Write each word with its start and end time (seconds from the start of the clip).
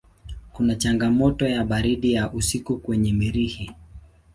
Kuna 0.53 0.75
changamoto 0.75 1.47
ya 1.47 1.63
baridi 1.65 2.13
ya 2.13 2.31
usiku 2.31 2.77
kwenye 2.77 3.13
Mirihi. 3.13 3.71